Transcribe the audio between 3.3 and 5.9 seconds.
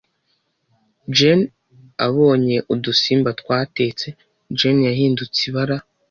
twatetse, Jane yahindutse ibara